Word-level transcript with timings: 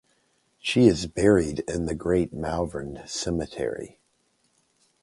She 0.57 0.87
is 0.87 1.05
buried 1.05 1.59
in 1.69 1.85
Great 1.95 2.33
Malvern 2.33 3.03
cemetery. 3.05 3.99